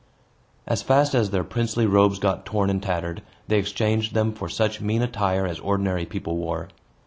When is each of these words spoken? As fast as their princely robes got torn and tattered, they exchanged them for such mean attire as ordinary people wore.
As 0.65 0.81
fast 0.81 1.13
as 1.13 1.29
their 1.29 1.43
princely 1.43 1.85
robes 1.85 2.17
got 2.17 2.43
torn 2.43 2.71
and 2.71 2.81
tattered, 2.81 3.21
they 3.47 3.59
exchanged 3.59 4.15
them 4.15 4.33
for 4.33 4.49
such 4.49 4.81
mean 4.81 5.03
attire 5.03 5.45
as 5.45 5.59
ordinary 5.59 6.07
people 6.07 6.37
wore. 6.37 6.69